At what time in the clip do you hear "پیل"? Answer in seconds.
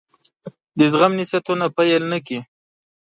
1.75-2.03